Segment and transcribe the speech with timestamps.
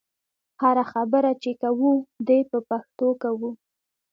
[0.61, 1.91] هره خبره چې کوو
[2.27, 3.51] دې په پښتو کوو.